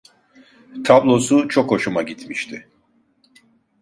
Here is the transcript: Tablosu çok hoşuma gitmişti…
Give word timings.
Tablosu 0.83 1.47
çok 1.49 1.71
hoşuma 1.71 2.01
gitmişti… 2.01 2.67